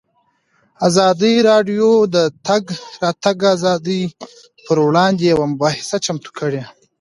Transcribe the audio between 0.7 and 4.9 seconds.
ازادي راډیو د د تګ راتګ ازادي پر